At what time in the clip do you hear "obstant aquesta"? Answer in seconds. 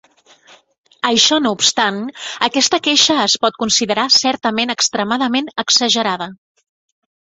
1.57-2.81